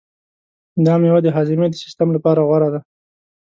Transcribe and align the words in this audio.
دا 0.85 0.93
مېوه 1.01 1.19
د 1.23 1.27
هاضمې 1.35 1.67
د 1.69 1.75
سیستم 1.83 2.07
لپاره 2.15 2.39
غوره 2.47 2.69
ده. 2.73 2.79